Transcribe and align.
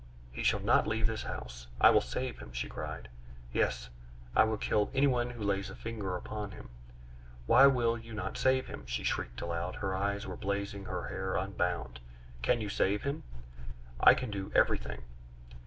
He 0.31 0.41
shall 0.41 0.61
not 0.61 0.87
leave 0.87 1.05
this 1.05 1.21
house. 1.21 1.67
I 1.79 1.91
will 1.91 2.01
save 2.01 2.39
him!" 2.39 2.53
she 2.53 2.67
cried. 2.67 3.07
"Yes; 3.53 3.89
I 4.35 4.45
will 4.45 4.57
kill 4.57 4.89
anyone 4.95 5.29
who 5.29 5.43
lays 5.43 5.69
a 5.69 5.75
finger 5.75 6.15
upon 6.15 6.49
him! 6.53 6.69
Why 7.45 7.67
will 7.67 7.99
you 7.99 8.15
not 8.15 8.35
save 8.35 8.65
him?" 8.65 8.83
she 8.87 9.03
shrieked 9.03 9.41
aloud; 9.41 9.75
her 9.75 9.95
eyes 9.95 10.25
were 10.25 10.35
blazing, 10.35 10.85
her 10.85 11.09
hair 11.09 11.35
unbound. 11.35 11.99
"Can 12.41 12.59
you 12.61 12.67
save 12.69 13.03
him?" 13.03 13.21
"I 13.99 14.15
can 14.15 14.31
do 14.31 14.51
everything." 14.55 15.03